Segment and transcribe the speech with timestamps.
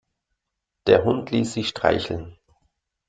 [0.87, 2.35] Der Hund ließ sich streicheln.